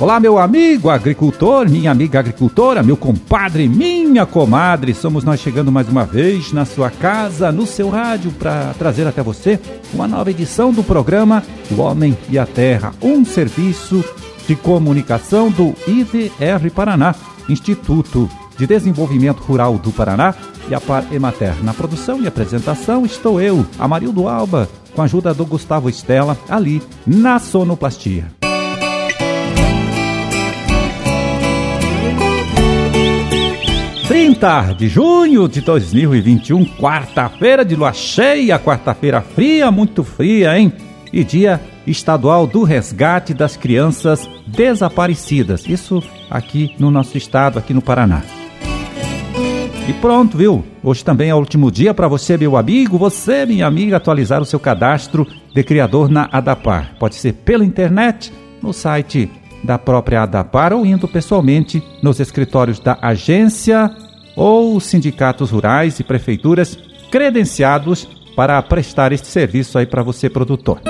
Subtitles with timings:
[0.00, 4.94] Olá, meu amigo agricultor, minha amiga agricultora, meu compadre, minha comadre.
[4.94, 9.22] Somos nós chegando mais uma vez na sua casa, no seu rádio, para trazer até
[9.22, 9.60] você
[9.92, 14.02] uma nova edição do programa O Homem e a Terra, um serviço
[14.48, 17.14] de comunicação do IDR Paraná,
[17.46, 18.26] Instituto
[18.56, 20.34] de Desenvolvimento Rural do Paraná
[20.70, 21.62] e a Par Emater.
[21.62, 26.82] Na produção e apresentação estou eu, Amarildo Alba, com a ajuda do Gustavo Estela, ali
[27.06, 28.40] na Sonoplastia.
[34.40, 40.72] 30 de junho de 2021, quarta-feira de lua cheia, quarta-feira fria, muito fria, hein?
[41.12, 45.66] E dia estadual do resgate das crianças desaparecidas.
[45.68, 48.22] Isso aqui no nosso estado, aqui no Paraná.
[49.86, 50.64] E pronto, viu?
[50.82, 54.46] Hoje também é o último dia para você, meu amigo, você, minha amiga, atualizar o
[54.46, 56.94] seu cadastro de criador na Adapar.
[56.98, 59.30] Pode ser pela internet, no site
[59.62, 63.90] da própria ADAPAR ou indo pessoalmente nos escritórios da agência
[64.40, 66.78] ou sindicatos rurais e prefeituras
[67.10, 70.80] credenciados para prestar este serviço aí para você produtor.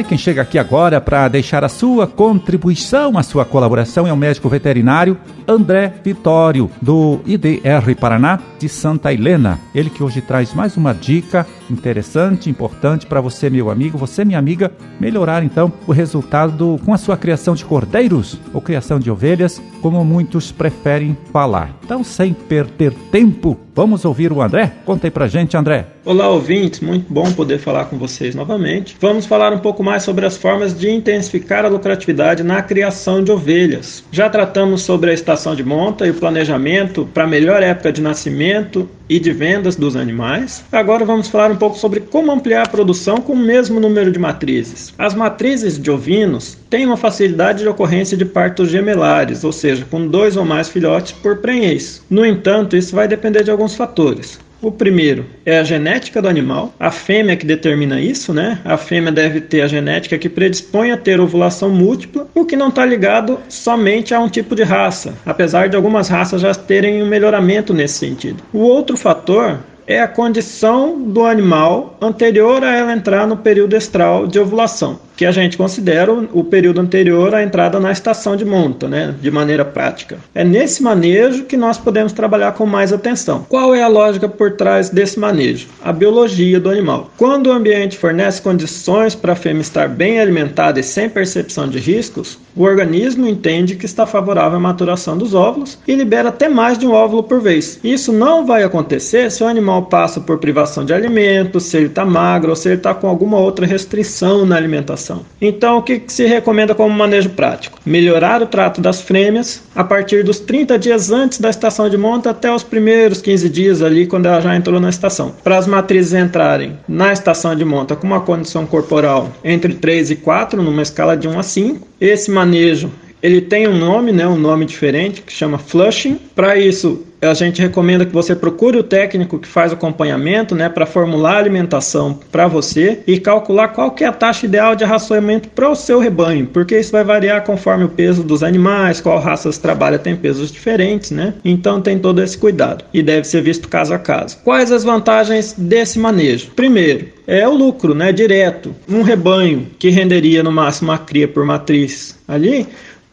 [0.00, 4.16] e quem chega aqui agora para deixar a sua contribuição, a sua colaboração é o
[4.16, 9.60] médico veterinário André Vitório, do IDR Paraná de Santa Helena.
[9.74, 14.38] Ele que hoje traz mais uma dica interessante, importante para você, meu amigo, você, minha
[14.38, 19.60] amiga, melhorar então o resultado com a sua criação de cordeiros ou criação de ovelhas,
[19.80, 21.74] como muitos preferem falar.
[21.84, 24.72] Então, sem perder tempo, vamos ouvir o André?
[24.84, 25.86] Conta aí pra gente, André.
[26.04, 28.96] Olá, ouvintes, muito bom poder falar com vocês novamente.
[29.00, 33.30] Vamos falar um pouco mais sobre as formas de intensificar a lucratividade na criação de
[33.30, 34.04] ovelhas.
[34.10, 38.00] Já tratamos sobre a estação de monta e o planejamento para a melhor época de
[38.00, 40.64] nascimento e de vendas dos animais.
[40.70, 44.20] Agora vamos falar um pouco sobre como ampliar a produção com o mesmo número de
[44.20, 44.94] matrizes.
[44.96, 50.06] As matrizes de ovinos têm uma facilidade de ocorrência de partos gemelares, ou seja, com
[50.06, 52.04] dois ou mais filhotes por prenhez.
[52.08, 54.38] No entanto, isso vai depender de alguns fatores.
[54.62, 58.58] O primeiro é a genética do animal, a fêmea que determina isso, né?
[58.62, 62.68] A fêmea deve ter a genética que predispõe a ter ovulação múltipla, o que não
[62.68, 67.06] está ligado somente a um tipo de raça, apesar de algumas raças já terem um
[67.06, 68.42] melhoramento nesse sentido.
[68.52, 74.26] O outro fator é a condição do animal anterior a ela entrar no período estral
[74.26, 78.88] de ovulação que a gente considera o período anterior à entrada na estação de monta,
[78.88, 80.16] né, de maneira prática.
[80.34, 83.44] É nesse manejo que nós podemos trabalhar com mais atenção.
[83.46, 85.68] Qual é a lógica por trás desse manejo?
[85.84, 87.10] A biologia do animal.
[87.18, 91.78] Quando o ambiente fornece condições para a fêmea estar bem alimentada e sem percepção de
[91.78, 96.78] riscos, o organismo entende que está favorável à maturação dos óvulos e libera até mais
[96.78, 97.78] de um óvulo por vez.
[97.84, 102.06] Isso não vai acontecer se o animal passa por privação de alimento, se ele está
[102.06, 105.09] magro ou se ele está com alguma outra restrição na alimentação.
[105.40, 107.78] Então, o que se recomenda como manejo prático?
[107.84, 112.30] Melhorar o trato das fêmeas a partir dos 30 dias antes da estação de monta
[112.30, 115.34] até os primeiros 15 dias ali, quando ela já entrou na estação.
[115.42, 120.16] Para as matrizes entrarem na estação de monta com uma condição corporal entre 3 e
[120.16, 122.90] 4, numa escala de 1 a 5, esse manejo
[123.22, 126.18] ele tem um nome, né, um nome diferente que chama flushing.
[126.34, 130.86] Para isso, a gente recomenda que você procure o técnico que faz acompanhamento, né, para
[130.86, 135.48] formular a alimentação para você e calcular qual que é a taxa ideal de racionamento
[135.50, 139.50] para o seu rebanho, porque isso vai variar conforme o peso dos animais, qual raça
[139.60, 141.34] trabalha tem pesos diferentes, né?
[141.44, 144.38] Então tem todo esse cuidado e deve ser visto caso a caso.
[144.44, 146.50] Quais as vantagens desse manejo?
[146.54, 148.74] Primeiro, é o lucro, né, direto.
[148.88, 152.66] Um rebanho que renderia no máximo uma cria por matriz ali,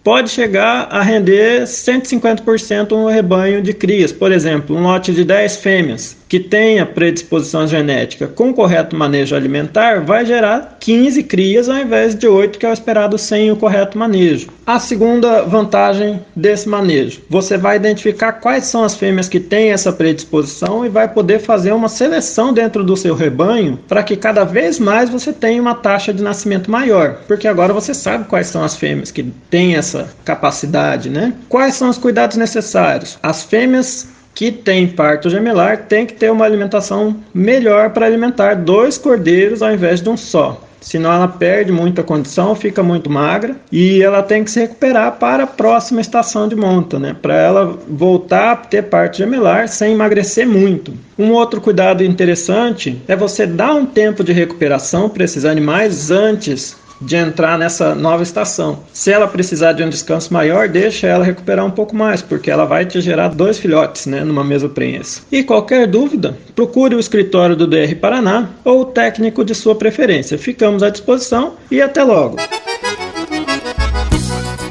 [0.07, 4.09] pode chegar a render 150% um rebanho de crias.
[4.09, 10.01] Por exemplo, um lote de 10 fêmeas que tenha predisposição genética com correto manejo alimentar
[10.01, 13.97] vai gerar 15 crias ao invés de 8 que é o esperado sem o correto
[13.97, 14.49] manejo.
[14.65, 19.93] A segunda vantagem desse manejo, você vai identificar quais são as fêmeas que têm essa
[19.93, 24.79] predisposição e vai poder fazer uma seleção dentro do seu rebanho para que cada vez
[24.79, 28.75] mais você tenha uma taxa de nascimento maior, porque agora você sabe quais são as
[28.75, 31.33] fêmeas que têm essa capacidade, né?
[31.47, 33.17] Quais são os cuidados necessários?
[33.23, 38.95] As fêmeas que tem parto gemelar tem que ter uma alimentação melhor para alimentar dois
[38.95, 40.61] cordeiros ao invés de um só.
[40.79, 45.45] Senão ela perde muita condição, fica muito magra e ela tem que se recuperar para
[45.45, 47.15] a próxima estação de monta, né?
[47.19, 50.93] Para ela voltar a ter parto gemelar sem emagrecer muito.
[51.17, 56.77] Um outro cuidado interessante é você dar um tempo de recuperação para esses animais antes
[56.99, 58.79] de entrar nessa nova estação.
[58.91, 62.65] Se ela precisar de um descanso maior, deixa ela recuperar um pouco mais, porque ela
[62.65, 64.97] vai te gerar dois filhotes né, numa mesoprenha.
[65.31, 70.37] E qualquer dúvida, procure o escritório do DR Paraná ou o técnico de sua preferência.
[70.37, 72.37] Ficamos à disposição e até logo!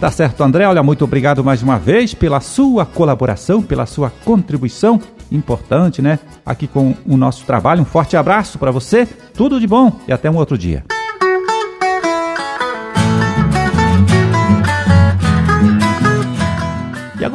[0.01, 0.67] Tá certo, André.
[0.67, 5.01] Olha, muito obrigado mais uma vez pela sua colaboração, pela sua contribuição
[5.33, 6.19] importante, né?
[6.45, 7.83] Aqui com o nosso trabalho.
[7.83, 10.85] Um forte abraço para você, tudo de bom e até um outro dia.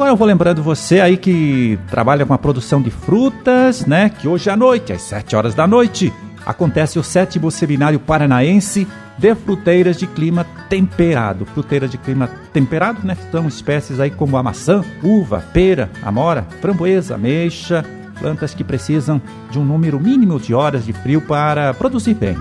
[0.02, 4.08] Agora eu vou lembrando você aí que trabalha com a produção de frutas, né?
[4.08, 6.12] Que hoje à noite, às 7 horas da noite,
[6.44, 8.84] acontece o sétimo seminário paranaense
[9.16, 11.46] de fruteiras de clima temperado.
[11.46, 13.16] Fruteiras de clima temperado, né?
[13.30, 17.84] São espécies aí como a maçã, uva, pera, amora, framboesa, ameixa,
[18.18, 19.22] plantas que precisam
[19.52, 22.36] de um número mínimo de horas de frio para produzir bem.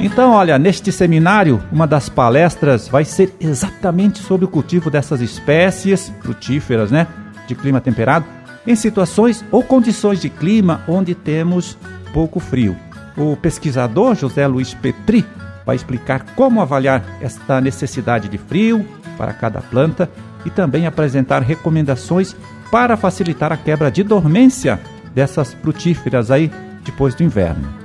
[0.00, 6.12] Então, olha, neste seminário, uma das palestras vai ser exatamente sobre o cultivo dessas espécies
[6.20, 7.08] frutíferas, né,
[7.48, 8.24] de clima temperado,
[8.64, 11.76] em situações ou condições de clima onde temos
[12.12, 12.76] pouco frio.
[13.16, 15.26] O pesquisador José Luiz Petri
[15.66, 18.86] vai explicar como avaliar esta necessidade de frio
[19.16, 20.08] para cada planta
[20.44, 22.36] e também apresentar recomendações
[22.70, 24.78] para facilitar a quebra de dormência
[25.12, 26.52] dessas frutíferas aí
[26.84, 27.77] depois do inverno.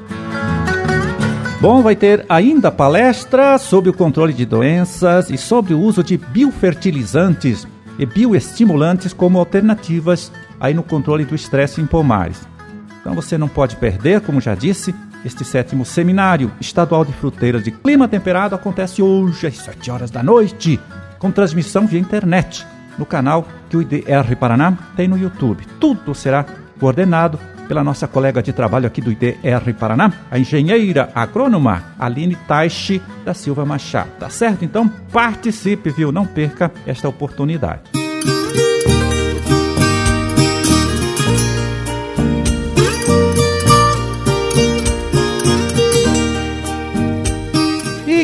[1.64, 6.18] Bom, vai ter ainda palestra sobre o controle de doenças e sobre o uso de
[6.18, 7.66] biofertilizantes
[7.98, 10.30] e bioestimulantes como alternativas
[10.60, 12.46] aí no controle do estresse em pomares.
[13.00, 14.94] Então você não pode perder, como já disse,
[15.24, 20.22] este sétimo seminário estadual de fruteiras de clima temperado acontece hoje às 7 horas da
[20.22, 20.78] noite,
[21.18, 22.68] com transmissão via internet
[22.98, 25.64] no canal que o IDR Paraná tem no YouTube.
[25.80, 26.46] Tudo será
[26.78, 33.02] coordenado pela nossa colega de trabalho aqui do IDR Paraná, a engenheira agrônoma Aline Taishi
[33.26, 34.12] da Silva Machado.
[34.20, 34.64] Tá certo?
[34.66, 36.12] Então participe, viu?
[36.12, 38.04] Não perca esta oportunidade.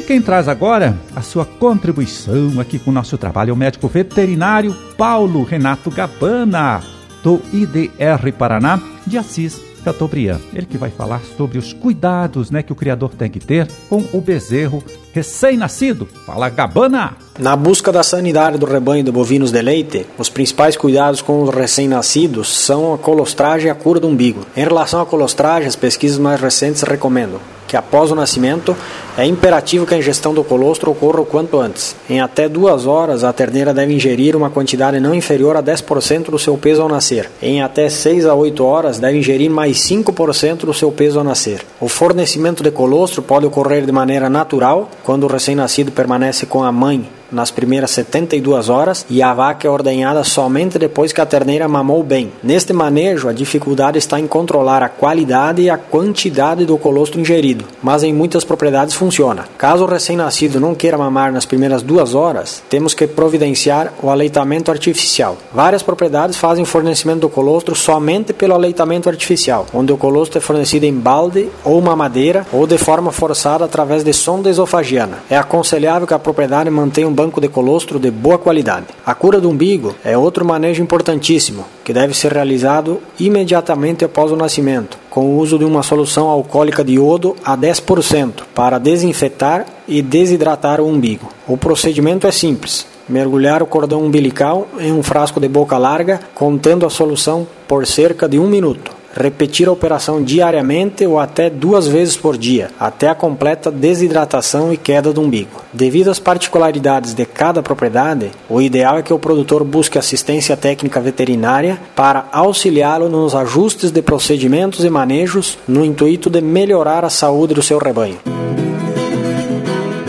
[0.10, 4.74] quem traz agora a sua contribuição aqui com o nosso trabalho é o médico veterinário
[4.98, 6.82] Paulo Renato Gabana,
[7.24, 10.40] do IDR Paraná, de Assis Chateaubriand.
[10.54, 14.04] Ele que vai falar sobre os cuidados né, que o criador tem que ter com
[14.14, 14.84] o bezerro
[15.14, 16.08] recém-nascido.
[16.26, 17.16] Fala, Gabana!
[17.38, 21.50] Na busca da sanidade do rebanho de bovinos de leite, os principais cuidados com os
[21.50, 24.46] recém-nascidos são a colostragem e a cura do umbigo.
[24.56, 27.40] Em relação à colostragem, as pesquisas mais recentes recomendam
[27.70, 28.76] que após o nascimento
[29.16, 31.96] é imperativo que a ingestão do colostro ocorra o quanto antes.
[32.10, 36.40] Em até duas horas, a terneira deve ingerir uma quantidade não inferior a 10% do
[36.40, 37.30] seu peso ao nascer.
[37.40, 41.62] Em até 6 a 8 horas, deve ingerir mais 5% do seu peso ao nascer.
[41.80, 46.72] O fornecimento de colostro pode ocorrer de maneira natural, quando o recém-nascido permanece com a
[46.72, 51.68] mãe nas primeiras 72 horas e a vaca é ordenhada somente depois que a terneira
[51.68, 52.32] mamou bem.
[52.44, 57.66] Neste manejo, a dificuldade está em controlar a qualidade e a quantidade do colostro ingerido,
[57.82, 59.46] mas em muitas propriedades funciona.
[59.58, 64.72] Caso o recém-nascido não queira mamar nas primeiras duas horas, temos que providenciar o aleitamento
[64.72, 65.38] artificial.
[65.54, 70.86] Várias propriedades fazem fornecimento do colostro somente pelo aleitamento artificial, onde o colostro é fornecido
[70.86, 75.20] em balde ou mamadeira ou de forma forçada através de sonda esofagiana.
[75.30, 78.86] É aconselhável que a propriedade mantenha um banco de colostro de boa qualidade.
[79.06, 84.38] A cura do umbigo é outro manejo importantíssimo, que deve ser realizado imediatamente após o
[84.38, 90.02] nascimento, com o uso de uma solução alcoólica de iodo a 10% para desinfetar e
[90.02, 91.28] desidratar o umbigo.
[91.46, 92.88] O procedimento é simples.
[93.10, 98.30] Mergulhar o cordão umbilical em um frasco de boca larga, contendo a solução por cerca
[98.30, 103.16] de um minuto repetir a operação diariamente ou até duas vezes por dia, até a
[103.16, 105.62] completa desidratação e queda do umbigo.
[105.74, 111.00] Devido às particularidades de cada propriedade, o ideal é que o produtor busque assistência técnica
[111.00, 117.54] veterinária para auxiliá-lo nos ajustes de procedimentos e manejos no intuito de melhorar a saúde
[117.54, 118.18] do seu rebanho.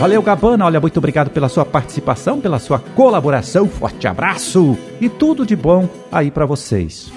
[0.01, 0.65] Valeu, Gabana.
[0.65, 3.69] Olha, muito obrigado pela sua participação, pela sua colaboração.
[3.69, 7.13] Forte abraço e tudo de bom aí para vocês.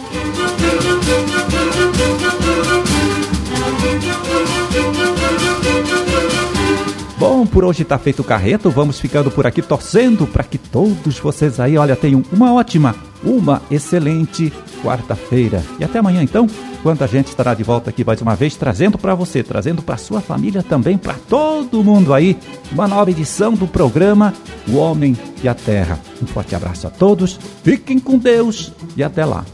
[7.18, 11.18] Bom, por hoje tá feito o carreto, vamos ficando por aqui torcendo para que todos
[11.20, 14.52] vocês aí, olha, tenham uma ótima, uma excelente
[14.84, 15.64] quarta-feira.
[15.80, 16.46] E até amanhã então,
[16.82, 19.96] quando a gente estará de volta aqui mais uma vez trazendo para você, trazendo para
[19.96, 22.38] sua família também, para todo mundo aí,
[22.74, 24.34] uma nova edição do programa
[24.68, 25.98] O Homem e a Terra.
[26.22, 29.46] Um forte abraço a todos, fiquem com Deus e até lá.